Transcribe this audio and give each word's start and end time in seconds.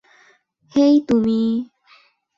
হেই, 0.73 0.95
তুমি। 1.07 1.39